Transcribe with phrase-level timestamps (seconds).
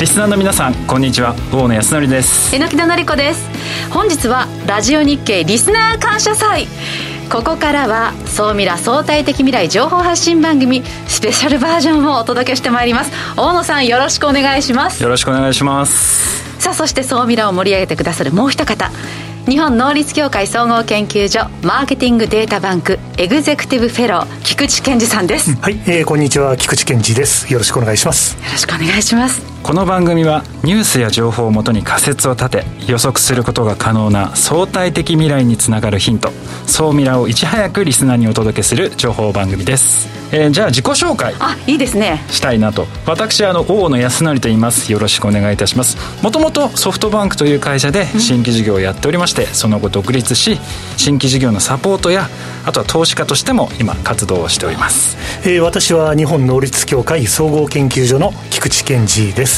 [0.00, 1.34] リスナーの皆さんこんにちは。
[1.52, 2.56] 大野康則です。
[2.56, 3.46] 榎田紀子です。
[3.90, 6.68] 本日はラジオ日経リスナー感謝祭。
[7.30, 13.12] ここからは総ミラ相対的未来情報発信番組スペシャルバージョンをお届けしてまいります。
[13.36, 15.02] 大野さんよろしくお願いします。
[15.02, 16.62] よろしくお願いします。
[16.62, 18.90] さあそして総ミラを盛り上げてくださるもう一方
[19.46, 25.54] 日本能率協会総合研究所マーケティングデータバンクエグゼクティブフェロー菊池健二さんです。
[25.56, 26.56] はい、えー、こんにちは。
[26.56, 27.52] 菊池健二です。
[27.52, 28.36] よろしくお願いします。
[28.36, 36.30] よろしくお願いしますこの番組はニュースや情報をもとに仮説を立て予測することが可能な相対的未来につながるヒント。
[36.66, 40.08] 総ミラをいち早くリスナーにお届けする情報番組です。
[40.32, 42.24] えー、じゃあ自己紹介あいいですね。
[42.28, 44.90] したいなと私あの大野康則と言います。
[44.90, 45.96] よろしくお願いいたします。
[46.22, 50.58] もともとソフトバンクという会社で新規事業をやっておりまして、うん、その後独立し
[50.96, 52.28] 新規事業のサポートや
[52.64, 55.16] あとは投資家としても今活動をしております、
[55.48, 59.49] えー、私は日本能率協会総合研究所の菊池健二です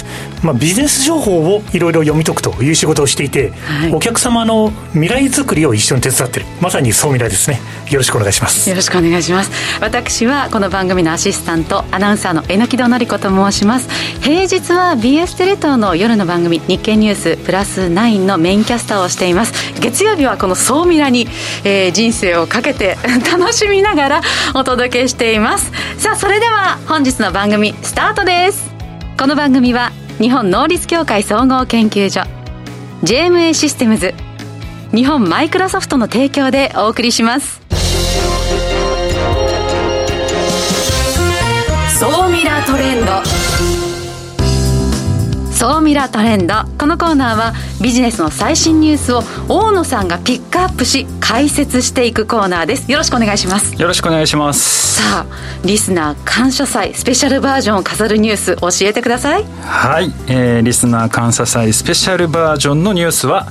[0.42, 6.46] まあ、ビジネス情報をいろいろ読み解くという仕事をしていて、はい、お客様の未来づくりを一緒に手伝ってる。
[6.60, 7.60] まさにそう未来ですね。
[7.90, 8.68] よろしくお願いします。
[8.68, 9.50] よろしくお願いします。
[9.80, 13.88] 私はこの番組のアシスタントアナウンサーの榎木戸典子と申します。
[14.20, 19.52] 平日は BS テレ東の夜の番組日経ニュースプラス9のメインキャスターをしています。
[19.80, 21.28] 月曜日はこの総ミラに、
[21.64, 22.96] えー、人生をかけて
[23.30, 24.20] 楽しみながら
[24.54, 25.70] お届けしています。
[25.98, 28.71] さあそれでは本日の番組スタートです
[29.22, 32.22] この番組は日本能率協会総合研究所
[33.04, 34.14] JMA システムズ
[34.92, 37.60] 日本マイクロソフトの提供でお送りします。
[42.00, 43.31] 総ミラートレンド。
[45.62, 46.55] 総ミラートレンド。
[46.77, 52.91] このコーナーはビジネスの最新ニュースを大野さんがピックアップし解説していくコーナーです。
[52.91, 53.80] よろしくお願いします。
[53.80, 55.00] よろしくお願いします。
[55.00, 55.27] さあ
[55.64, 59.45] リスナー感謝祭スペシャルバージョンを飾るニュース教えてください。
[59.64, 63.46] はい、えー、リスナー感謝祭スペシャルバージョンのニュースは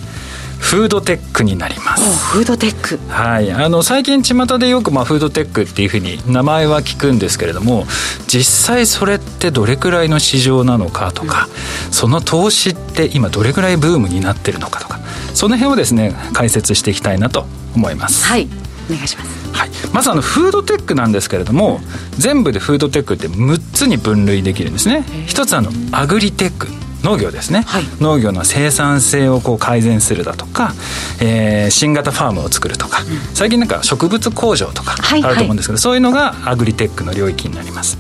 [0.62, 2.34] フードテックになります。
[2.34, 2.98] フードテック。
[3.12, 3.52] はい。
[3.52, 7.86] あの最近巷でよくまあフードテックっていうふうに名前は聞くんですけれども
[8.28, 11.48] 実際それってどれくらいの市場なのかとか、
[11.88, 15.00] うん、その投資って今どれくらいブームになってるのかとか
[15.34, 17.46] その辺をですね解説していきたいなと
[17.76, 18.26] 思います。
[18.26, 18.48] はい。
[18.90, 19.42] お願いします。
[19.54, 21.82] はい、まずあのフードテックなんですけれども
[22.18, 25.04] 全部でフードテックって6つに分類できるんですね。
[25.28, 26.68] 一つあのアグリテック
[27.04, 30.74] 農業ですね、はい、農業の生産性をこう改善するだとか、
[31.20, 37.98] えー、新型ファームを作るとか、うん、最近なんか植物工場とかあると思うんですけど、はいはい、そういうのがアグリテックの領域になります。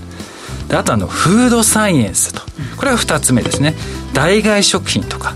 [0.67, 2.41] であとあのフードサイエンスと
[2.77, 3.75] これは2つ目ですね。
[4.13, 5.35] 代替食品とか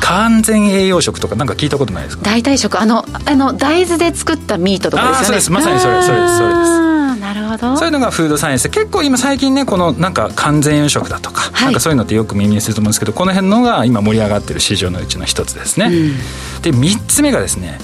[0.00, 2.24] 完全栄養食とかなんか聞いたことないですか？
[2.24, 5.26] 代替食あのあの大豆で作ったミートとかですよね。
[5.26, 5.52] そうです。
[5.52, 6.93] まさにそれそれですそれです
[7.34, 7.76] なるほど。
[7.76, 8.68] そういうのがフードサイエンス。
[8.68, 17.78] 結構今最近ねこのなんか完全養殖だとか、はい、なんかそういうのってよく耳にすると思うんですけどこの辺のが今盛り上がってる市場のうちの一つですね、うん、で3つ目がですね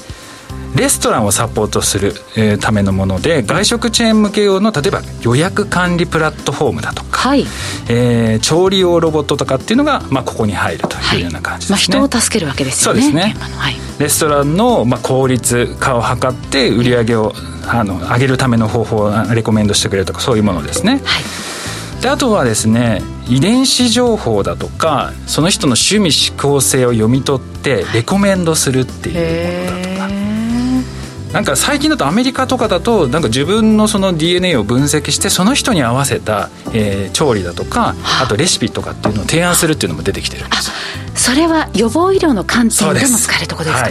[0.76, 7.44] レストランをサポートする、えー、ためのもので外食チェーン向け用の例えば予約管理プラットフォームだとか、はい、
[7.88, 17.32] えー、調理用ロボットとかっていうのが、まあ、ここに入るというような感じですね、はい、まあ、人を助けるわけですよねそうですね、はい、レストランの、まあ、効率化を図って売り上げを
[17.66, 21.22] あの上げるための方法をレコメンドしてくれるとかそういうものですね、はい。
[22.02, 29.89] であとはですね遺伝子情報だとかその人の趣味思考性を読み取ってレコメンドするっていうものだとか、
[31.32, 38.26] なんか最近だとアメリカとかだとなんか自分のその DNA を分析してその人に合わせた、えー、調理だとかあ。
[38.28, 40.46] とレシピとかっていうのを提案するっていうのも出てきてる。
[40.46, 40.70] んです
[41.14, 43.90] それは予防医療の観点でも使えるところですか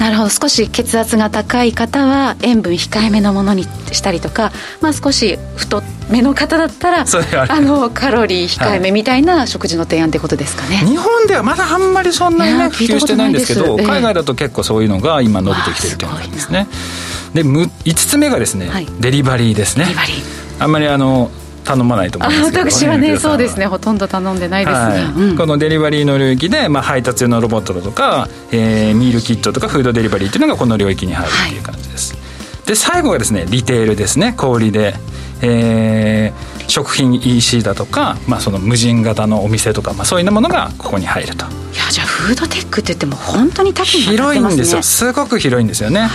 [0.00, 0.30] なるほど。
[0.30, 4.50] 少し血圧が高い方は塩分控えめのものにしたりとか、
[4.80, 7.04] まあ、少し太めの方だったら
[7.48, 16.66] あのカロリー控えめみたいな食事の提案ってことですかね、はい、日本ではまだあんまりそんなにね普及してないんですけど、海外だと結構そういうのが今伸びてきてるということですね。
[17.34, 19.86] で5つ目がですね、はい、デリバリーですね。
[20.58, 21.30] あんまりあの
[21.70, 23.66] 頼まないと思うんですけど私はねそうですね。
[23.66, 25.02] ほとんど頼んでないですが、はい。
[25.04, 32.20] うん、このデリバリーの領域で、まあ、配達用のロボットだとか、えー、ミールキットとかフードデリバリーっていうのがこの領域に入るっていう感じです、は
[32.64, 34.34] い、で最後がですねリテールですね。
[34.36, 34.94] 小売で、
[35.42, 41.46] えー、食品 EC だとか、まあ、その無人型のお店とか、まあ、そういうものがここに入ると。
[41.46, 44.82] いやじゃあフードテックって言っても本当に多岐に広いんですよ。
[44.82, 46.08] すごく広いんですよね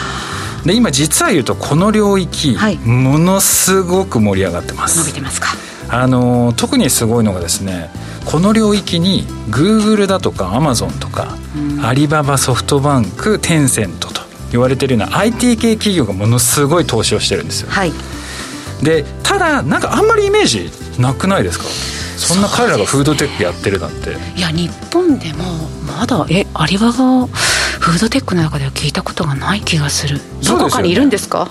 [0.65, 4.99] で今実は言うとこの領域、はい、ものすごく盛り上がってます。
[4.99, 5.49] 伸びてますか？
[5.89, 7.91] あの特にすごいのがですね
[8.25, 11.27] この領域にグーグルだとかアマゾンとか、
[11.83, 14.21] アリババソフトバンクテンセントと
[14.51, 17.91] 言われてるような IT 系企業がものすごい投資をしてるんですよ、はい、
[18.83, 21.65] でただなんかあんまりイメージなくないですか？
[22.17, 25.43] そんな彼らがフードテックやってるなんて、いや日本でも
[25.85, 27.27] まだえアリババ
[27.85, 30.19] フードテックの中では聞いたことがない気がする。
[30.43, 31.47] どこかにいるんですか？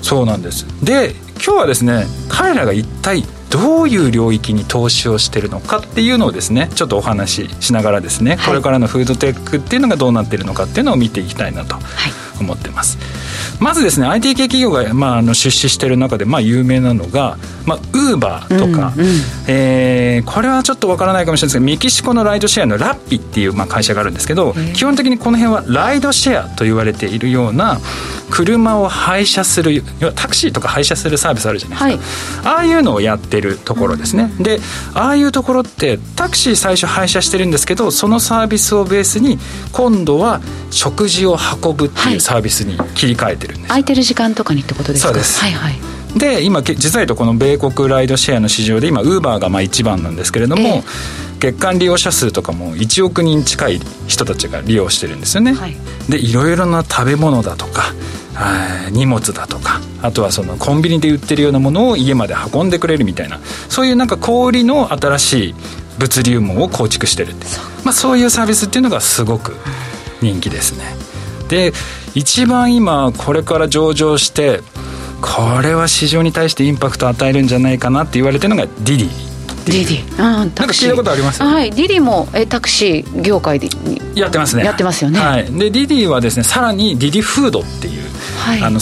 [0.00, 0.64] そうなんです。
[0.82, 11.76] で今日はですね彼らが一体どういう領域に投資をしてるのかっていうのをですねちょっとお話ししながらですね、はい、これからのフードテックっていうのがどうなってるのかっていうのを見ていきたいなと
[12.40, 12.96] 思ってます。
[13.60, 19.08] まずですね IT 系企業が、まあ、あの出資している中で、まあ、有名なのが、まあ、ウーバーとか、うんうん、
[19.48, 27.80] えー、これはちょっとわからないかもしれないですけどメキシコのライドシェアのラッピっていう、まあ、会社があるんですけど基本的にこの辺はライドシェアと言われているような
[28.34, 29.84] 車を配車する
[30.16, 34.58] タクシーとか配車するサービスあるじゃないですか、はい、ああいうのをやってるところですね、うん、で
[34.92, 39.38] ああいうところってタクシー最初配車してるんですけどそのサービスをベースに
[39.72, 40.40] 今度は
[40.72, 45.08] 食事を運ぶっていうサービスに切り替えてるんです、はい、空いてる時間とかにってことですか？
[45.10, 45.40] そうです。
[45.40, 45.74] はいはい。
[46.18, 50.82] で今実は言うとこの米国ライドシェアの市場で今ウーバーがまあ一番なんですけれども、えー、
[51.40, 55.74] 月間利用者数とかも1億人近い人たちが利用してるんですよね、はい、
[56.08, 57.92] でいろいろな食べ物だとか
[58.90, 63.38] 荷物だとかあとはそのコンビニで売ってるようなものを家まで運んでくれるみたいな
[63.68, 65.54] そういうなんか小売の新しい
[65.98, 67.46] 物流網を構築してるって
[67.84, 69.54] まあ、そういうサービスっていうのがすごく
[70.20, 70.84] 人気ですね。
[71.48, 71.72] で
[72.14, 74.60] 一番今これから上場して
[75.20, 80.22] これは市場に対してインパクトを与えるんじゃないかなって言われてるのが DiDi。DiDi。
[80.22, 81.42] あなんか聞いたことあります？
[81.42, 81.70] はい。
[81.70, 83.68] DiDi もえタクシー業界で
[84.14, 84.64] やってますね。
[84.64, 88.03] やってますよね、はい、で DiDi はですねさらに DiDi フードっていう、
[88.44, 88.78] はい、あの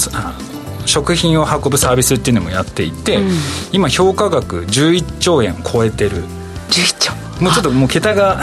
[0.86, 3.30] 食品を運ぶサービスっていうのもやっていて、うん、
[3.72, 6.24] 今評価額11兆円超えてる。
[6.70, 7.12] 11兆。
[7.42, 8.42] もうちょっともう桁が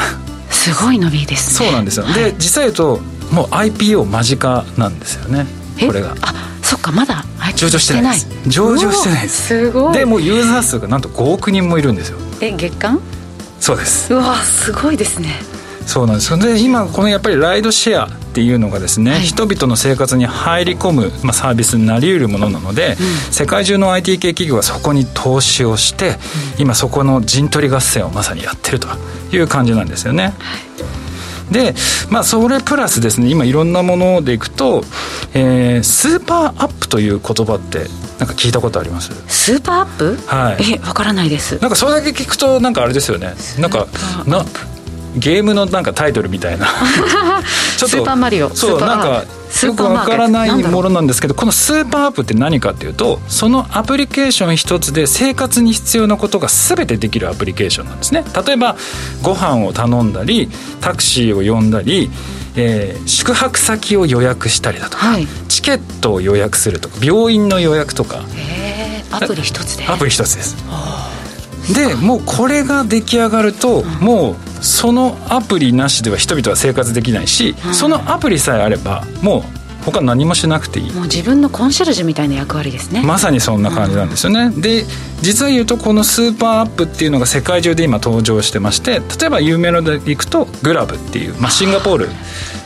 [0.50, 1.68] すごい伸びですね。
[1.68, 3.00] そうなんですよ、はい、で実際言うと
[3.32, 5.46] もう IPO 間近なんですよね
[5.86, 6.16] これが。
[6.22, 7.24] あそっかまだ
[7.56, 8.30] 上場してないです。
[8.48, 9.48] 上場してないです。
[9.48, 9.94] すごい。
[9.94, 12.20] でもうユーザー数がなんと5億人もいるんですよ。
[12.42, 13.00] え月間？
[13.60, 14.14] そうです。
[14.14, 15.42] うわすごいですね。
[15.86, 22.96] そうなんですで今このやっぱりライドシェアっていうのがですね、はい、人々の生活に入り込む、まあ、サービスになりうるものなので、うん、
[23.34, 26.12] 世界中の IT 系企業はそこに投資をして、
[26.56, 28.88] うん、今そこの陣取り合戦をまさにやってると
[29.34, 30.34] いう感じなんですよね。
[30.40, 30.58] は
[31.50, 31.54] い。
[31.54, 31.76] で、
[32.10, 34.86] まあ、それプラスですね今いろんなものでいくと、
[35.34, 37.88] えー、 Super App という言葉って
[38.20, 39.12] なんか聞いたことあります？
[39.28, 40.16] Super App？
[40.28, 40.76] はい。
[40.76, 41.60] えわからないです。
[41.60, 43.34] なんかそれだけ聞くとなんかあれですよね。
[43.60, 43.88] なんか
[44.26, 44.46] な
[45.16, 46.68] ゲームのなんかタイトルみたいな。
[47.78, 48.50] ちょっとスーパーマリオ。
[48.54, 49.24] そうなんか
[49.64, 58.24] よくわからないものなんですけどこの Super App って何かっていうとそのアプリケーション一つで生活に必要なことが全てできるアプリケーションなんですね。
[58.46, 58.76] 例えば
[59.22, 60.50] ご飯を頼んだり
[60.82, 62.12] タクシーを呼んだり
[62.56, 68.24] えー、宿泊先を予約したりだとか、はい、チケットを予約するとか病院の予約とか。
[69.12, 69.88] アプリ一つで。
[69.88, 70.56] アプリ一つです。
[71.74, 79.44] でもうこれが出来上がると、うん、もうそのアプリなしでは人々は生活できないし、うん、そのアプリさえあればもう
[79.86, 80.92] 他何もしなくていい。
[80.92, 83.02] もう自分のコンシェルジュみたいな役割ですね。
[83.02, 84.84] まさにそんな感じなんですよね、うん、で
[85.22, 92.10] 実は言うとこの Super App っていうのが世界中で今登場してまして例えば有名のでいくと Grab っていう、まあ、シンガポール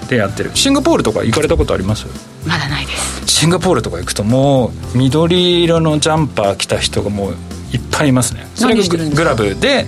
[0.09, 0.51] でやってる。
[0.55, 2.07] シンガポールとか行かれたことあります？
[2.47, 3.27] まだないです。
[3.27, 7.33] シンガポールとか行くともう緑色のジャンパー着た人がもう
[7.71, 8.47] いっぱいいますね。
[8.55, 9.85] それが Grab で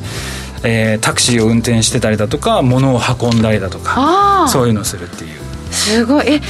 [0.65, 5.39] えー、タクシーを運転してたりだとか物を運んだりだとかそういうのをするっていう。
[5.72, 6.27] すごい。
[6.27, 6.41] え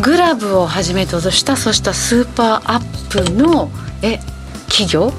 [0.00, 3.70] Grab をはじめとしたそうした Super App の
[4.02, 4.18] え
[4.68, 5.12] 企業？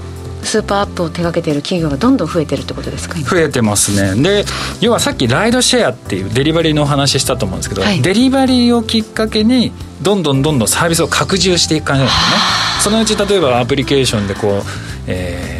[0.43, 4.21] スーパーアップを手掛けている企業がどんどん増えてるってことですか増えてますね。
[4.21, 4.45] で
[4.79, 9.71] 要はさっきライドシェアっていうデリバリーのお話したと思うんですけど、はい、デリバリーをきっかけに
[10.03, 13.05] どんどんどんどんサービスを拡充していく感じなんですよね。
[13.07, 14.61] そのうち例えばアプリケーションでこう、
[15.07, 15.54] えー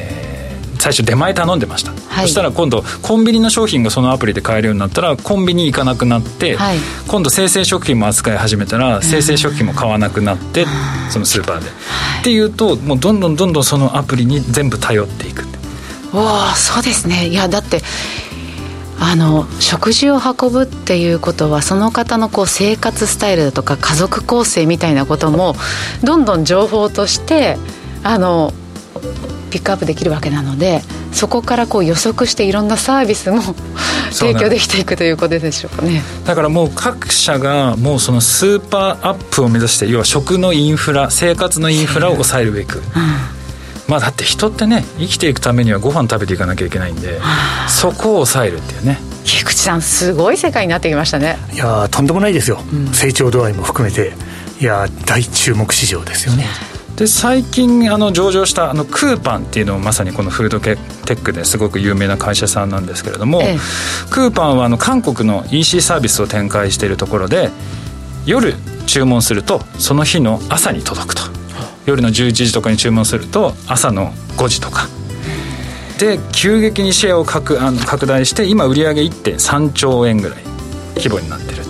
[0.80, 6.78] 最初出前頼んでました、はい、そしたら今度コンビニの商品がそのアプリで買えるようになったらコンビニ行かなくなって、はい、
[7.08, 10.66] 今度生鮮食品も扱い始めたら生鮮食品も買わなくなって、
[11.10, 11.66] そのスーパーで、
[12.22, 15.46] っていうともうどんどんどんどんそのアプリに全部頼っていく
[16.16, 17.28] わあそうですね。
[17.28, 17.82] いやだって
[19.00, 25.56] あの食事を運ぶっていうことはその方のこう生活スタイルだとか家族構成みたいなことも
[26.04, 27.58] どんどん情報として
[28.04, 28.54] あの
[29.52, 33.42] ピックアップできるわけなのでそこからこう予測していろんなサービスも
[34.12, 36.02] 提供できていくということでしょうかね。
[36.26, 42.84] だからもう各社がもうそのスーパーアップを目指して要は食のインフラ生活のインフラを抑えるべく、うん、
[43.88, 47.20] まあだって人ってね生きていくためにはご飯食べていかなきゃいけないんで
[47.70, 49.00] そこを抑えるっていうね。
[49.24, 51.38] 菊池さんすごい世界になってきましたね。
[51.54, 54.14] いやとんでもないですよ、うん、成長度合いも含めて。
[54.60, 56.48] いや大注目市場ですよね
[56.98, 63.58] で最近あの上場したあのクーパンっていうのもまさにこのフードテックですごく有名な会社さんなんですけれども、ええ、
[64.10, 67.50] クーパンはあの韓国の EC サービスを展開しているところで
[68.26, 68.54] 夜
[68.88, 71.36] 注文するとその日の朝に届くと。
[71.86, 74.88] 夜の11時とかに注文すると朝の5時とか。
[76.00, 80.44] で急激にシェアを拡あの拡大して今売上1.3兆円ぐらい
[80.98, 81.65] 規模になってる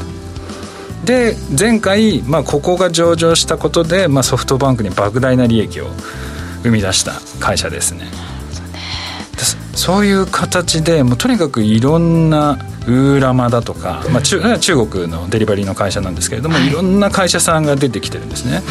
[1.06, 5.88] で前回、まあ、ここが上場したことで、まあ、ソフトバンクに莫大な利益を
[6.64, 8.06] 生み出した会社ですね。
[9.76, 12.58] そういう形でもうとにかくいろんな
[12.88, 18.62] ウーラマだとか、まあ、中中国のデリバリーの会社なんですけれども、はい、いろんな会社さんが出てきてるんですね、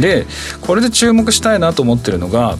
[0.00, 0.26] で
[0.62, 2.56] これで注目したいなと思ってるのが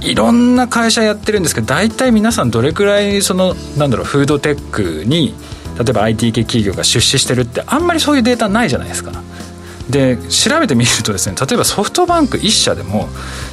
[0.00, 5.34] いろんな会社やってるんですけど大体皆さんどれくらいそのなんだろうフードテックに
[5.78, 9.22] 例えば IT 系企業が出資してるってあんまりそういうデータないじゃないですか。
[9.88, 13.08] で調べてみるとですね例えばソフトバンク1社でも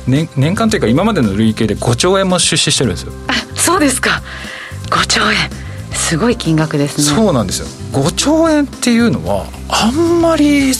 [0.05, 3.13] 年年間というか今までの累計で5兆円も出資してるんですよ。
[3.27, 4.22] あそうですか。
[4.89, 5.50] 5兆円。
[5.94, 7.03] すごい金額ですね。
[7.03, 7.67] そうなんですよ。
[7.94, 10.74] 5兆円っていうのはあんまり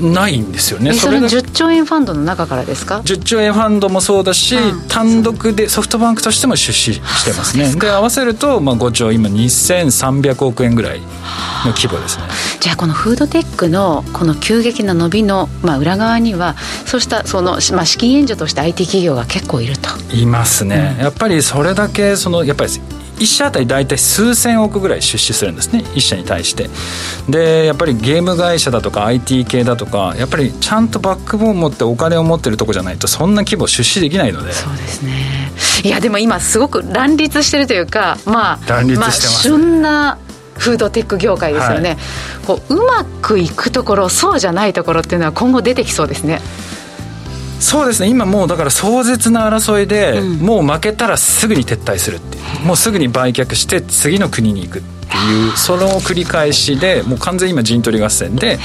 [0.00, 0.92] ないんですよね。
[0.92, 7.74] それ10兆円ファンドの中からですか？10兆円ファンドもそうだし、うん、単独でソフトバンクとしても出資してますね。
[7.74, 11.06] で合わせると、まあ、5兆今2300億円ぐらいの
[11.72, 12.24] 規模ですね。
[12.60, 16.54] じゃあこのフードテックのこの急激な伸びの、まあ、裏側には
[16.86, 19.88] そうしたその、まあ、資金援助として IT 企業が結構いると。
[20.14, 22.70] いますね、うん、やっぱりそれだけそのやっぱり
[23.18, 25.84] 1社あたり大体数千億ぐらい出資するんですね。
[25.94, 26.70] 1社に対して。
[27.28, 34.52] でやっぱりゲーム会社だとか IT 系だとかやっぱりちゃんとバックボーン持ってお金を持ってるとこじゃないとそんな規模出資できないので。
[34.52, 35.52] そうですね。
[35.84, 40.18] いやでも今すごく乱立してるというかまあ乱立してます、ね、旬な
[40.56, 41.98] フードテック業界ですよね、はい、
[42.46, 46.40] こううまくいくところそうじゃないところっていうのは今後出てきそうですね
[47.60, 48.08] そうですね。
[48.08, 52.66] 今もうだから壮絶な争いで、うん、もう負けたらすぐに撤退するっていう。
[52.66, 58.58] もうすぐに売却して次の国に行くっていうその繰り返しでもう完全に今陣取り合戦で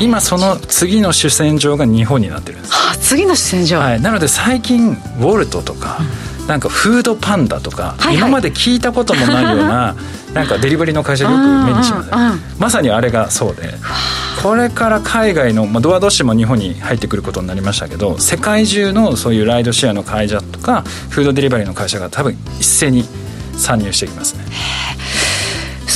[0.00, 9.94] 今その次の主戦場が日本になってるんです、はあ、次の主戦場、はい、なので最近ウォルトとか、うん、なんかフードパンダとか、はいはい、今まで聞いたこともないような
[10.34, 12.16] なんかデリバリーの会社よく目にします、ね、
[12.58, 13.74] まさにあれがそうで。
[14.42, 23.04] これから海外の、まあ、ドアドッシュも日本に入ってくることになりましたけど世界中のそういうライドシェアの会社とかフードデリバリーの会社が多分一斉に
[23.54, 24.44] 参入していきますね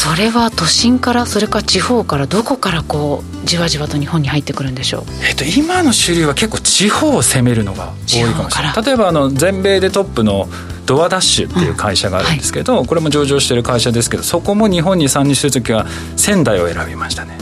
[0.05, 8.85] それは都心からそれから地方からどこからこうじわじわと日本に入ってくるんでしょう、えっと、今の主流は結構地方を攻めるのが多いかもしれない。
[8.85, 10.47] 例えばあの全米でトップの
[10.85, 17.39] ドアダッシュっていう会社があるんですけど、うんはい、これも上場してる会社ですけどそこも日本に参入する時は仙台を選びましたね。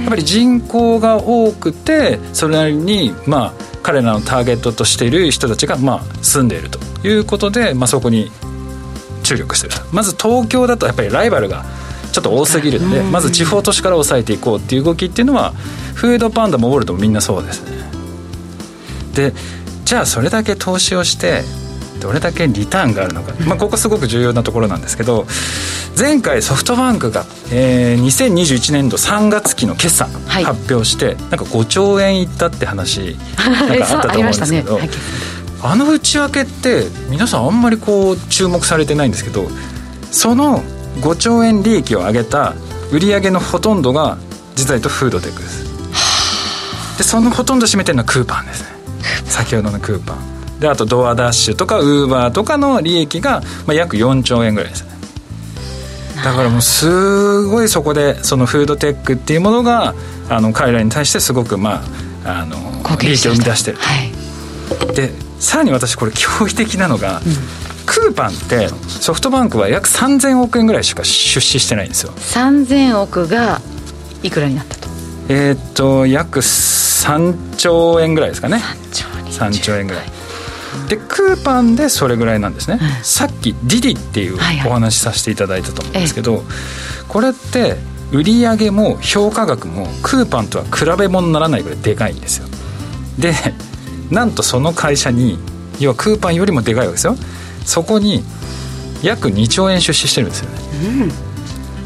[0.00, 8.30] やっぱり人口が多くてそれなりにまあ彼らのターゲットとしている人たちがまあ住んでいるということで、まあ、そこに
[9.22, 11.64] 注力してるまず東京だとやっぱりライバルが
[12.16, 15.52] ちょっと多すぎるんで、まず地方都市から抑えていこうっていう動きっていうのは
[15.94, 17.76] フードパンダもウォルトもみんなそうですね。
[19.14, 19.34] で
[19.84, 21.42] じゃあそれだけ投資をして
[22.00, 25.26] どれだけリターンがあるのか、まあ、ここすごく重要なところなんですけど
[25.98, 34.78] 前回ソフトバンクが、えー、2021年度3月期の決算発表して、はい、なんか5兆円いったって話なんかあったと思うんですけど
[35.62, 39.48] あの内訳って皆さんあんまりこう注目されてないんですけど
[40.10, 40.62] その
[41.00, 42.54] 5兆円利益を上げた
[42.92, 44.18] 売上のほとんどが
[44.54, 46.98] 実は言うとフードテックです。
[46.98, 48.68] でそのほとんど占めてるのはクーパンですね。
[49.24, 54.84] 先ほどのクーパンであとドアダッシュとかウーバーとかの利益が、まあ、約4兆円ぐらいです。
[54.84, 54.96] ね
[56.24, 59.94] だからもうすごいそこでそのフードテックっていうものが
[60.30, 61.82] あの彼らに対してすごくま
[62.24, 62.56] ああの
[63.00, 72.12] 利益を生み出してる、はい、でさらに私これ驚異的なのが、うんクーパンってソフトバンクは約3000億円ぐらいしか出資してないんですよ。
[72.12, 73.60] 3000億が
[74.22, 74.88] いくらになったと？
[75.28, 78.60] えっと約3兆円ぐらいですかね。
[79.30, 80.04] 3兆円ぐらい。
[80.88, 86.52] でクーパンでそれぐらいなんですね、うん、さっきディディっていうお話しさせていただいたと思うんですけど、はいはい、
[87.08, 87.76] これって
[88.12, 92.46] 売上も評価額もクーパンとは比べ物にならないぐらいでかいんですよ。
[93.18, 93.32] で
[94.10, 95.38] なんとその会社に
[95.80, 97.16] 要はクーパンよりもでかいわけですよ
[97.66, 98.24] そこに
[99.02, 100.60] 約2兆円出資してるんですよね、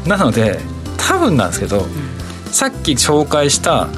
[0.03, 0.59] うん、なので
[0.97, 1.89] 多分なんですけど、うん、
[2.51, 3.89] さっき紹介した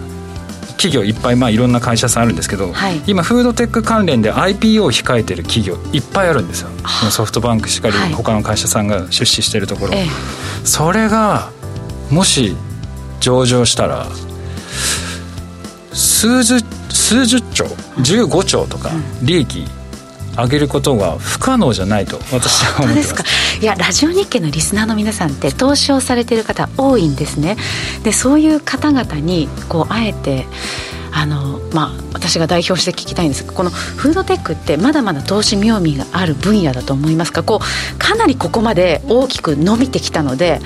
[0.83, 6.69] 企業いっぱいまあいろんな会社さんあるんですけど、はい、今フードテック関連で IPO を控えてる企業いっぱいあるんですよ。
[7.09, 10.07] ソフトバンクしかり他の会社さんが出資してるところ、はい、
[10.65, 11.51] それが
[12.09, 12.57] もし
[13.21, 14.07] 上場したら
[15.93, 16.59] す数十
[16.89, 17.65] 数十兆
[17.97, 19.65] 15兆とか利益
[20.35, 23.59] 上げることが不可能じゃないと私は思ってます。
[23.61, 27.57] いやラジオ日経のリスナーの皆さんって投資をされている方多いんですね。
[28.03, 30.45] でそういう方々にこうあえて
[31.11, 37.43] あのまあ私が代表して聞きたいんですがこのフードテックってまだまだ投資妙味がある分野だと思いますか？
[37.43, 40.59] こうかなりここまで大きく伸びてきたので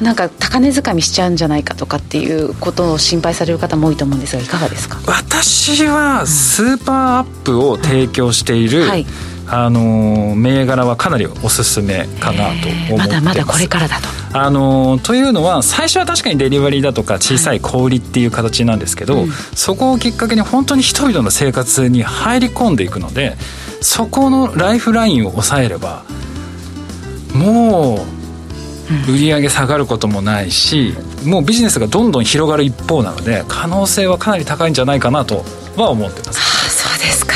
[0.00, 4.98] なんか高値掴みしちゃうんじゃないかとかっていうことを心配される方も多いと思うんですがいかがですか？
[5.06, 9.06] 私はスーパーアップを提供している、うんはい。
[9.50, 14.08] あの銘柄はかなりおすすめかなと思ってまだまだこれからだと。
[14.38, 23.38] あのというのは最初は確かにデリバリーだとか小さい小売りっていう形なんですけど、はいうん、そこをきっかけに本当に人々の生活に入り込んでいくので
[23.80, 26.04] そこのライフラインを抑えれば
[27.34, 28.17] もう
[29.08, 35.44] 売り上げ下がることもないしもうビジネスがどんどん広がる一方なので可能性はかなり高いんじゃないかなと
[35.76, 36.38] は思ってます。
[36.66, 37.34] あそうですか。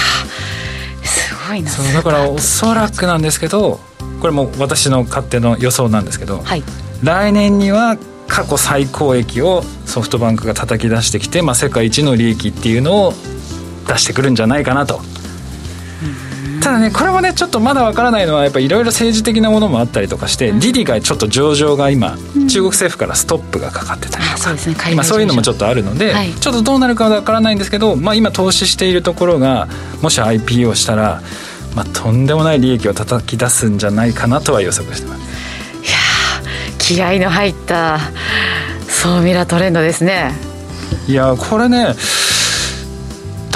[1.05, 3.81] すごいなそうだからおそらくなんですけど
[4.21, 6.63] これも私の勝手の予想なんですけど、はい、
[7.03, 13.13] 来年には過去最高益をソフトバンクが叩き出してきて、まあ、世界一の利益っていうのを
[13.87, 15.01] 出してくるんじゃないかなと
[16.63, 29.69] ただねこれもねちょっとまだわからないのはやっぱいろいろ政治的なものもあったりとかして、うん、ディディがちょっと上場が今、うん、中国政府からストップがかかってたりとかね、今そういうのもちょっとあるので、はい、ちょっとどうなるかわからないんですけど、まあ、今投資しているところが
[30.03, 31.21] もし IPO したら、
[31.75, 35.23] まあ、とんでもない利益を叩き出すんじゃないかなとは予測してます。
[35.83, 35.99] いや
[36.79, 37.99] 気合の入った
[38.89, 40.33] そうミラトレンドですね。
[41.09, 41.95] いやこれね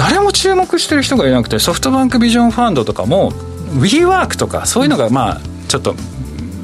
[0.07, 3.33] 誰も注目してる人がいなくてソフトバンクビジョンファンドとかも
[3.73, 5.95] WeWork とかそういうのがまあちょっと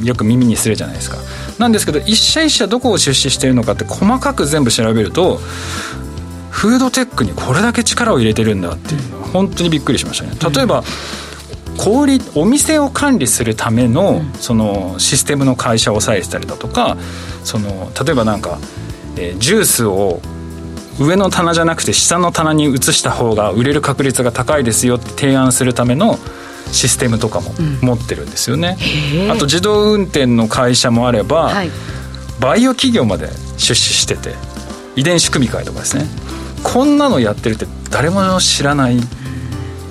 [0.01, 1.17] よく耳にするじゃないですか。
[1.59, 5.41] なんですけど一社一社どこを出資しているのかって細かく全部調べると
[6.51, 9.01] フードテックにこれだけ力を入れてるんだっていう
[9.33, 10.53] 本当にびっくりしましたね。
[10.55, 10.83] 例えば、
[11.77, 16.97] 小売お店を管理するためのそのシステムの会社を抑えてたりだとか
[17.43, 18.59] その例えばなんか、
[19.17, 20.21] えー、ジュースを
[20.99, 26.17] 上の棚じゃなくて下の棚に移した方が売れる確率が高いですよって提案するための
[26.71, 27.51] システムとかも
[27.81, 28.77] 持ってるんですよね、
[29.25, 31.69] うん、あと自動運転の会社もあれば、はい、
[32.39, 33.27] バイオ企業まで
[33.57, 34.33] 出資してて
[34.95, 36.05] 遺伝子組み換えとかですね。
[36.63, 38.99] こんなのやってるって誰も知らない。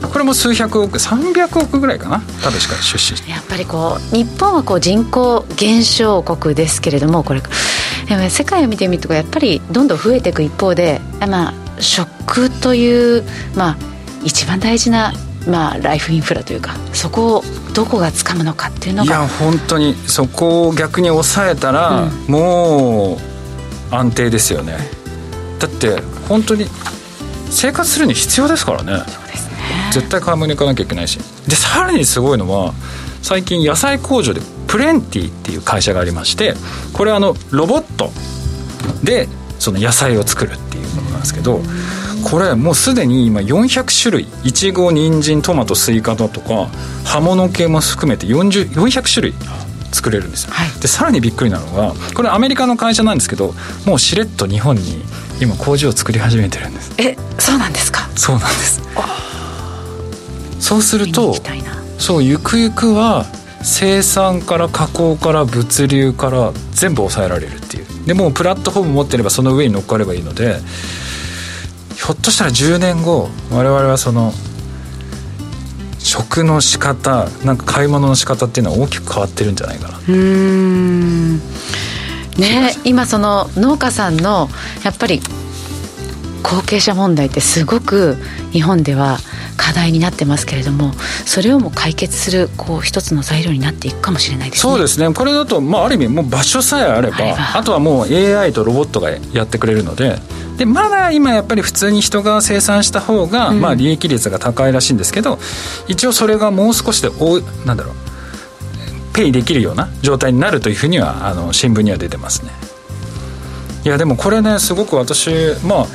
[0.02, 7.40] これも数百億300億ぐらいかな多分しか出資やっぱりこう日本はこう人口減少国ですけれどもこれ
[8.08, 13.24] でも世界を見てみるとやっぱりどんどん増えていく一方で、まあ、食という、
[13.56, 13.76] まあ、
[14.24, 15.12] 一番大事な、
[15.48, 17.42] まあ、ライフインフラというかそこを
[17.74, 19.18] どこがつかむのかっていうのが。
[19.18, 23.18] いや本当にそこを逆に抑えたら、うん、も
[23.90, 24.76] う安定ですよね。
[25.58, 26.66] だって本当に
[27.50, 29.04] 生活するに必要ですからね。
[29.08, 29.56] そうですね。
[29.92, 31.18] 絶対買い物に行かなきゃいけないし。
[31.46, 32.72] でさらにすごいのは
[33.22, 34.40] 最近野菜工場で
[34.72, 36.54] プレンティっていう会社がありまして
[36.94, 38.10] これはあのロボット
[39.04, 41.60] でその野菜を作るっていうものなんですけど
[42.24, 46.68] これもうすでに今400種類いちご人参トマトスイカだとか
[47.04, 49.34] 葉物系も含めて40 400種類
[49.92, 53.52] 作れるんですよ、はい、でさらにびっくりなのがこれアメリカの会社なんですけど
[53.84, 55.02] もうしれっと日本に
[55.42, 56.92] 今工場を作り始めてるんです。
[56.96, 58.08] えそうなんですか？
[58.16, 58.80] そうなんです。
[60.60, 61.34] そうすると
[61.98, 63.26] そうゆくゆくは
[63.62, 68.06] 生産から加工から物流から全部抑えられるっていう。
[68.06, 70.56] でもうプラットフォーム持ってればその上に乗っかればいいので
[71.94, 74.32] ひょっとしたら10年後我々はその
[76.00, 80.00] 食の仕方なんか買い物の仕方っていうのは大きく変わってるんじゃないかな。
[80.08, 81.38] うん。
[82.38, 84.48] ね今その農家さんの
[84.84, 85.20] やっぱり
[86.42, 88.16] 後継者問題ってすごく
[88.50, 89.18] 日本では
[89.62, 90.92] 課題になってますけれども
[91.24, 94.72] それをも解決するこう一つの材料になっていくかもしれないですね。
[94.72, 95.14] そうですね。
[95.14, 97.16] これだと、まあ、ある意味もう場所さえあれば
[97.54, 100.16] あとはもう AI とロボットがやってくれるので
[100.58, 105.38] でまだ今やっぱり普通に人が生産した方が、うん、まあ利益率が高いらしいんですけど
[105.86, 107.94] 一応それがもう少しでおなんだろう
[109.14, 112.50] ペイできるような状態になるというふうにはあの新聞には出てますね。
[113.84, 115.30] いやでもこれねすごく私
[115.64, 115.86] まあ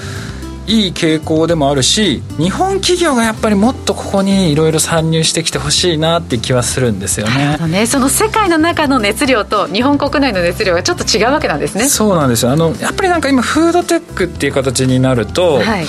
[0.68, 7.58] いい傾向でもあるし日本企業がやっぱりもっとここにいろいろ参入してきてほしいなって気はするんですよね。
[7.68, 7.86] ね。
[7.88, 11.88] その世界の中の熱量と日本国内の熱量がちょっと違うわけなんですね。
[11.88, 12.52] そうなんですよ。
[12.52, 15.86] あのやっぱりなんか今フードテックっていう形になると、はい、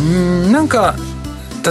[0.00, 0.94] うんなんか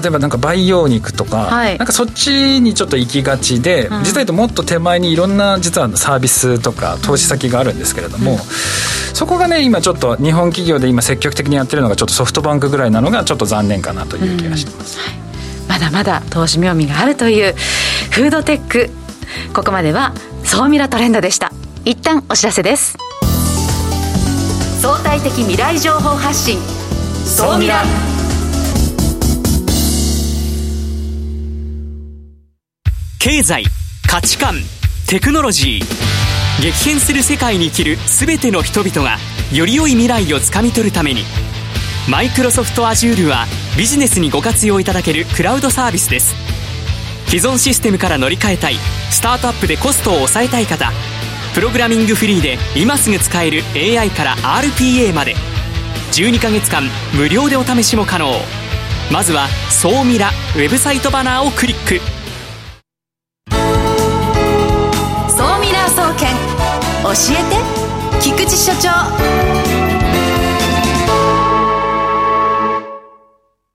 [0.01, 8.37] 例えばなんか培養肉とか、はい、なんかそっちにちょっと行きがちで、うん、実は言うともっと手前にいろんな実はサービスとか投資先があるんですけれども、うん。
[8.37, 15.15] そこがね今ちょっと日本企業で今積極的にやってるのがちょっとソフトバンクぐらいなのがちょっと残念かなという気がしてます、はい、
[15.67, 17.53] まだまだ投資妙味があるという
[18.11, 18.89] フードテック
[19.53, 21.51] ここまでは総ミラトレンドでした。
[21.85, 22.97] 一旦お知らせです。
[24.81, 26.59] 相対的未来情報発信。
[27.25, 27.83] 総ミラ
[33.29, 33.65] 経済
[34.07, 34.55] 価値観
[35.05, 39.17] テクノロジー激変する世界に生きる全ての人々が
[39.53, 41.23] より良い未来をつかみ取るために
[42.09, 43.45] マイクロソフト Azure は
[43.77, 46.35] ビジネスにご活用いただけるクラウドサービスです。
[47.25, 48.75] 既存システムから乗り換えたい
[49.11, 50.89] スタートアップでコストを抑えたい方
[51.53, 55.35] プログラミングフリーで今すぐ使える AI から RPA まで
[56.13, 58.31] 12ヶ月間無料でお試しも可能。
[59.11, 62.16] まずは「総ミラ」ウェブサイトバナーをクリック。
[67.09, 68.89] えて菊池所長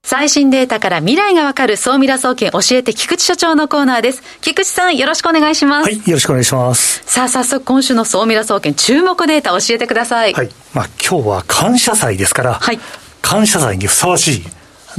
[0.03, 4.21] 最新データから未来がわかる総ミラ総研教えて菊池所長のコーナーです。
[4.41, 5.85] 菊池さんよろしくお願いします。
[5.85, 7.01] はい、よろしくお願いします。
[7.05, 10.33] さあ、早速今週の総ミラ総研注目データ教えてください。
[10.33, 10.49] はい。
[10.73, 12.79] まあ今日は感謝祭ですから、はい。
[13.23, 14.43] 感謝祭にふさわしい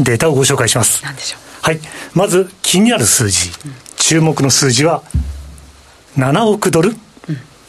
[0.01, 1.05] データをご紹介します。
[1.05, 1.65] 何でしょう。
[1.65, 1.81] はい。
[2.15, 5.05] まず気になる数字、うん、注目の数字は
[6.19, 7.01] 7億ドル、うん、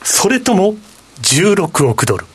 [0.06, 0.76] それとも
[1.22, 2.26] 16億ドル。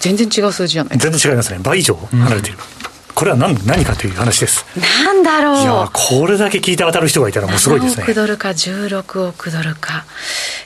[0.00, 1.60] 全然違う数字じゃない全然違いますね。
[1.62, 2.58] 倍以上離れている。
[2.58, 4.64] うんこれは何何かという話です。
[5.04, 5.62] なんだろう。
[5.62, 8.04] いやこれだけ聞いて当たる人がいたらもうすごいですね。
[8.04, 10.04] 7億ドルか16億ドルか。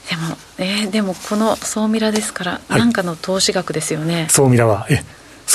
[0.09, 4.29] でも、えー、でもこの総ミラですから、何かの投資額ですよね。
[4.31, 5.03] 総ミラは、え、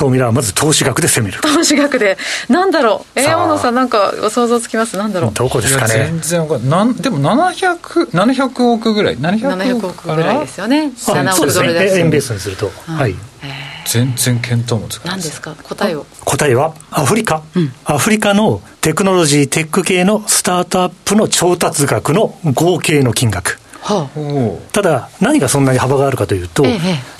[0.02, 1.40] 総ミラはまず投資額で攻める。
[1.42, 2.18] 投資額で。
[2.50, 3.20] なんだろう。
[3.20, 4.98] えー、大野さんなんか想像つきます？
[4.98, 5.34] なんだろう。
[5.34, 5.94] どこですかね？
[5.94, 6.94] 全然わかんない。
[6.96, 10.92] でも700、700億ぐらい？700億ぐらいですよね。
[10.96, 12.00] 7億ドルです。
[12.00, 12.72] 円ベースにすると。
[12.88, 13.12] はい。
[13.44, 15.56] えー全然見当もつかない何ですか？
[15.64, 16.76] 答えを答えは？
[16.92, 26.70] アフリカ、うん、アフリカのテクノロジーテック系のスタートアップの調達額の合計の金額はあ、ただ、何がそんなに幅があるかというと、え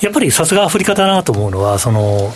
[0.02, 2.32] え、やっぱりさすがアフリカだなと思うのは、その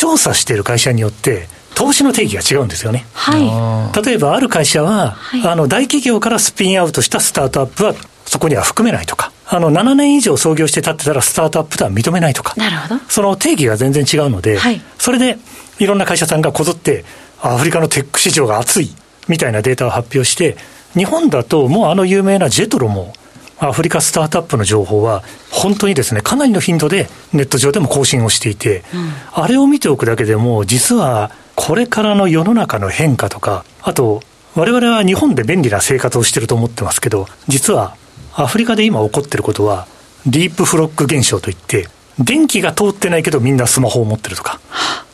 [0.00, 3.04] 調査している会社によって、投資の定義が違うんですよね。
[3.12, 12.54] はい、例えば、ある会社は、はい、あの大企業からスピンアウトしたスタートアップはそこには含めないとか、あの、7年以上創業して立ってたらスタートアップとは認めないとか。
[12.56, 13.00] なるほど。
[13.10, 15.36] その定義が全然違うので、はい、それで
[15.78, 17.04] いろんな会社さんがこぞって、
[17.42, 18.94] アフリカのテック市場が熱い
[19.28, 20.56] みたいなデータを発表して、
[20.94, 23.12] 日本だともうあの有名なジェトロも、
[23.60, 34.22] アフリカスタートアップの情報は、本当にですね、かなりの頻度でネット上でも更新をしていて、うん、あれを見ておくだけでも、実はこれからの世の中の変化とか、あと、
[34.54, 37.96] 我々は日本で便利な生活をしてると思ってますけど、実は
[38.34, 39.86] アフリカで今起こってることは、
[40.26, 44.58] ディープフロック現象といって、電気が通ってないけどみんなスマホを持ってるとか、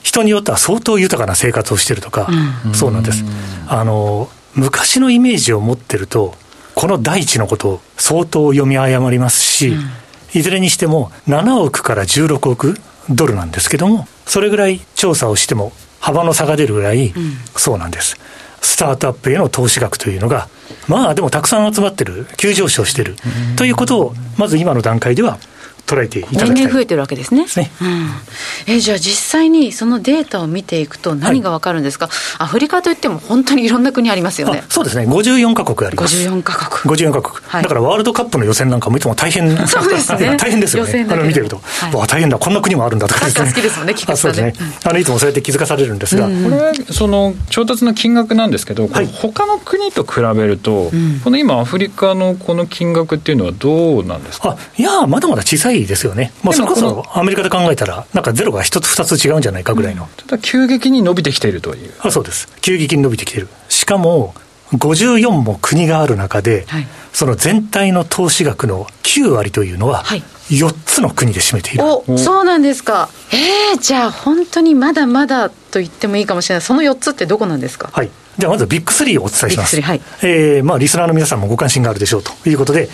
[0.03, 2.29] 人によっては相当豊かな生活をしてるとか、
[2.67, 3.25] うん、そうなんです。
[3.67, 6.35] あの、昔のイメージを持ってると、
[6.77, 12.77] この大地のことを相当読み誤りますし、うん、いずれにしても7億から16億
[13.09, 17.15] ドルなんですけども、それぐらい調査をしても幅の差が出るぐらい、
[17.57, 18.19] そうなんです。
[18.61, 20.49] スタートアップへの投資額というのが、
[20.87, 23.17] まあでもたくさん集まってる、急上昇してる
[23.57, 25.39] ということを、まず今の段階では
[25.87, 26.51] 捉えていただきたい。
[26.51, 27.45] 年々増えてるわけですね。
[27.45, 27.71] ですね。
[27.81, 34.65] うん、えじゃあ実際にそのデータを見ていくと何がわかるんですか、はい、アフリカといっても本当にいろんな国ありますよね。
[34.69, 35.07] そうですね。
[35.07, 36.17] 54カ国あります。
[36.17, 36.97] 54カ国。
[36.97, 37.47] 54カ国。
[37.47, 40.37] はい、だからワールドカップの予選なんかもいつも大変、そうですね。
[40.41, 41.07] 大変ですよね。
[41.09, 43.49] あの見てると、はい、わ大変だ、こんな国もあるんだとかですね。
[43.49, 44.55] 好きですもんね、聞かそうですね。
[44.85, 46.27] あのいつもそうやって気づかされるんですが。
[46.27, 50.91] これはその調達の金額なんですけど、これ他の国と比べると、
[51.23, 54.51] この今アフリカのこの金額っていうのはどうなんですか？
[54.51, 56.33] あいやまだまだ小さいですよね。
[56.43, 60.09] まあそれこそアメリカで考えたら、なんかゼロが一つ二つ違うんじゃないかぐらいの。
[60.17, 61.93] ただ急激に伸びてきているという。
[62.01, 62.49] あそうです。
[62.63, 63.49] 急激に伸びてきている。
[63.69, 64.35] しかも、
[64.73, 70.05] 54も国がある中で、はい、その全体の投資額の9割というのは、
[70.51, 71.85] 4つの国で占めている。
[71.85, 73.09] おそうなんですか。
[73.33, 76.63] えー、じゃあ本当にまだまだと言ってもいいかもしれない。
[76.63, 77.91] その4つってどこなんですか？
[77.93, 78.11] はい。
[78.39, 79.77] じゃあまずビッグ3をお伝えします。
[79.77, 80.01] ビッグ3、はい。
[80.23, 82.89] えー、まあリスナーの皆さんもご関心があるでしょうということで、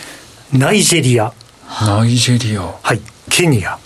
[0.52, 1.32] ナイジェリア。
[1.80, 2.62] ナイジェリア。
[2.82, 3.00] はい。
[3.30, 3.78] ケニア。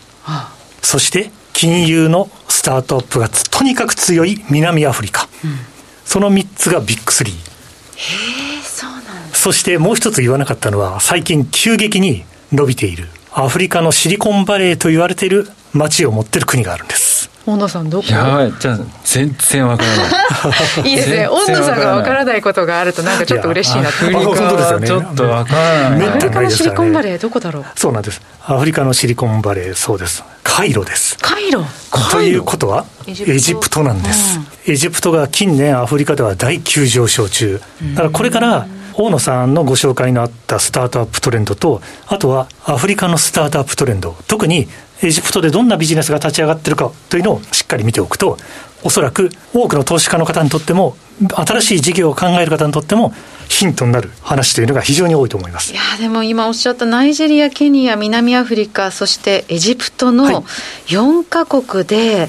[0.82, 5.56] そして金融のスタートアップがとにかく強い南アフリカ、うん、
[6.04, 17.05] その3つがビッグ3へえそうなんそしてもう一つ言わなかったのは最近急激に伸びているアフリカのシリコンバレーと言われている街を持っている国があるんです
[17.46, 18.08] 大野さんどこ？
[18.10, 20.88] やばいじゃあ全然わからない。
[20.90, 21.28] いいですね。
[21.28, 24.04] 大野さんがわからないことがあるとなんかちょっと嬉しいなって。
[24.04, 26.08] アフリカちょっとわからない。
[26.08, 27.64] アフリカのシリコンバレーどこだろう？
[27.76, 28.20] そうなんです。
[28.46, 30.24] アフリカのシリコンバレーそうです。
[30.42, 31.18] カイロです。
[31.18, 31.64] カイロ？
[32.10, 37.60] ということはエジプトなんです、うん、エジプトが近年アフリカでは大急上昇中。
[37.94, 44.16] だからこれから大野さんのご紹介のあったスタートアップトレンドとあとはアフリカのスタートアップトレンド。
[44.26, 44.68] 特に
[45.02, 48.38] エジプトでどんなビジネスが立ち上がってるかというのをしっかり見ておくと
[48.82, 50.96] おそらく多くの投資家の方にとっても
[51.34, 53.12] 新しい事業を考える方にとっても
[53.48, 60.42] ヒントになる話というのが非常に多いと思いますいやでも今おっしゃったナイジェリア、ケニア、南アフリカ、そしてエジプトの
[60.86, 62.28] 4か国で、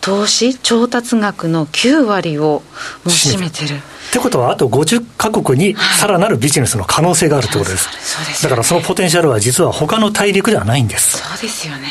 [0.00, 2.62] 投資、調達額の9割をも
[3.06, 3.80] う占めてる。
[4.08, 7.88] ってことは、あと50か国にさらなるビジネスの可能性があるってことです。
[8.00, 11.18] そうです、だからそのポテンシャルは実は他の大陸ではないんです。
[11.18, 11.88] そうですよね。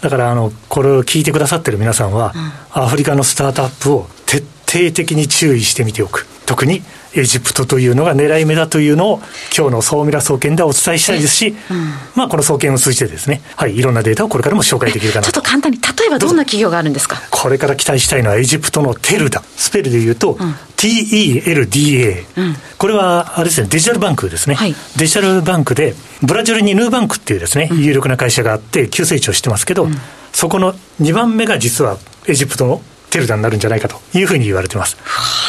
[0.00, 2.32] だからあの、これを聞いてくださってる皆さんは、
[2.74, 6.26] うん、アフリカのスタートアップを徹底的に注意してみておく。
[6.46, 6.82] 特に
[7.14, 9.20] エジプトというのが狙い目だというのを
[9.54, 17.20] 今日の総ミラ総研ではお伝えしたいですし、うん、まあこの総研を通じてですね、はい、いろんなデータをこれからも紹介できるかなちょっと簡単に、例えばどんな企業があるんですか？
[17.30, 19.42] これから期待したいのはエジプトのテルダ。
[19.56, 29.88] スペルで言うと、うん、TELDA、うん、これはあれですね、デジタルバンクですね、はい、デジタルバンクで、ブラジルにヌーバンクっていうですね、有力な会社があって、急成長してますけど、
[30.32, 34.96] そこの2番目が実はエジプトのテルダになるんじゃないかというふうに言われてます。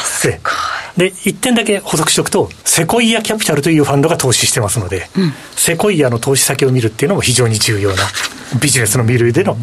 [0.04, 0.40] す
[0.98, 8.04] で、一点だけ補足しておくと、セコイアキャピタルというファンドが投資してますので、うん、セコイアの投資先を見るっていうのも非常に重要な
[8.62, 9.58] ビジネスの見るでの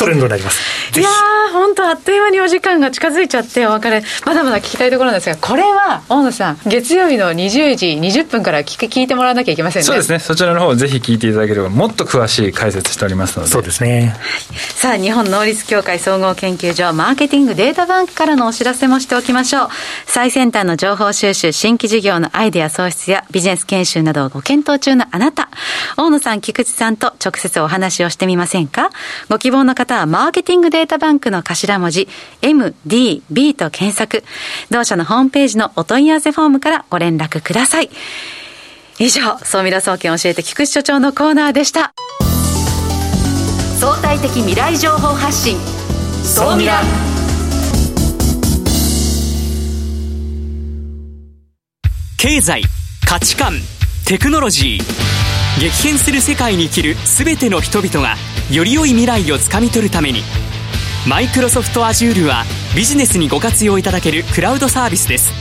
[0.00, 0.98] トレンドになります。
[0.98, 9.84] いやー、本当あっという間にお時間が近づいちゃってお別れ、まだまだ聞きたいところなんですが、これは、大野さん、月曜日の20時20分から聞聞いてもらわなきゃいけませんね。
[9.84, 10.18] そうですね。
[10.18, 13.50] そちらの方ぜひ聞いていただければ、もっと詳しい解説しておりますので。
[13.50, 14.16] そうですね。
[14.74, 19.68] さあ、日本能率協会総合研究所マーケティングデータバンクからのお知らせもしておきましょう。
[20.06, 25.50] 最先端の情報収集、新規事業のアイデア創出やビジネス研修などをご検討中のあなた、
[25.98, 28.90] 大野さん、菊池さんと直接お話をしてみませんか？
[29.28, 32.08] ご希望の方は、マーケティングデータバンクの頭文字、
[32.42, 34.24] MDB と検索。
[34.70, 37.90] 同社のホームページのお問い合わせフォームからご連絡ください。
[38.98, 41.92] 以上、総ミラ総研教えて菊池所長のコーナーでした。
[43.78, 45.56] 相対的未来情報発信、
[46.22, 46.82] 総ミラ。
[52.18, 52.62] 経済、
[53.06, 53.54] 価値観、
[54.04, 55.29] テクノロジー。
[55.58, 58.16] 激変する世界に生きる全ての人々が
[58.50, 60.22] より良い未来をつかみ取るために
[61.08, 62.44] マイクロソフト Azure は
[62.76, 65.32] ビジネスにご活用いただけるクラウドサービスです。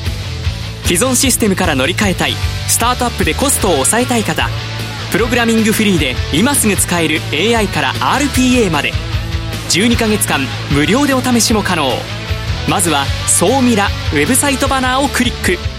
[0.84, 2.34] 既存システムから乗り換えたい
[2.67, 4.50] スタートアップでコストを抑えたい方
[5.12, 8.91] プログラミングフリーで今すぐ使える AI から RPA まで
[9.69, 10.41] 12ヶ月間
[10.72, 11.91] 無料でお試しも可能。
[12.67, 15.79] まずは「総ミラ」ウェブサイトバナーをクリック。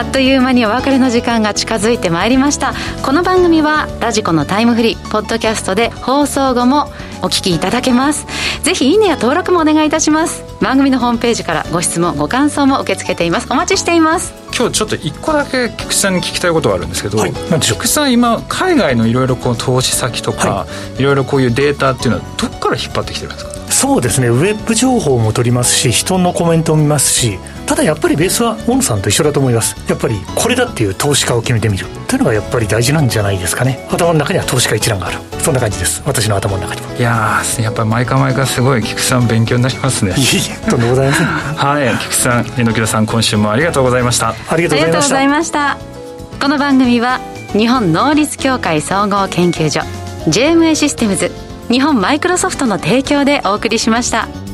[0.00, 2.72] あっという間にお別れの時間が近づいてまいりました。
[3.04, 6.86] この番組はラジコのタイムフリーポッドキャストで放送後も
[7.20, 8.26] お聞きいただけます。
[8.62, 10.42] ぜひいいねや登録もお願いいたします。
[10.62, 13.48] 番組のホームページからご質問ご感想も受け付けています。
[13.50, 14.32] お待ちしています。
[14.58, 20.66] 今日ちょっと一個だけ菊池さんに聞きたいことがあるんですけど、はい、菊池さん今海外のいろいろ投資先とか、
[20.98, 21.02] い。
[21.02, 23.59] ろいろこういうデータっていうのはどこから引っ張ってきてるんですか？
[23.80, 24.28] そうですね。
[24.28, 29.74] ウェブ情報も取りますし人のコメントも見ますしただやっぱりベースは大野さんと一緒だと思います。
[29.88, 31.86] やっぱりこれだっていう投資家を決めてみる。
[32.06, 33.88] というのがやっぱり大事なんじゃないですかね。
[33.90, 35.18] 頭の中には投資家一覧がある。
[35.38, 36.02] そんな感じです。
[36.04, 40.10] 私の頭の中にはいややっぱり毎回毎回すごい菊池さん勉強になりますね。
[40.10, 41.26] いえいえとんでもございません。
[41.56, 44.34] はい菊池さん榎木田さん今週もありがとうございました。
[44.50, 45.78] ありがとうございました。
[46.38, 47.18] この番組は
[47.54, 49.80] 日本能率協会総合研究所
[50.28, 51.32] JMA システムズ
[51.70, 54.49] 日本マイクロソフトの提供でお送りしました。